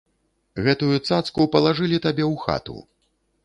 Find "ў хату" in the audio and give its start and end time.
2.33-2.77